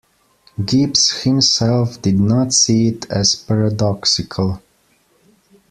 [0.65, 4.59] Gibbs himself did not see it as paradoxical.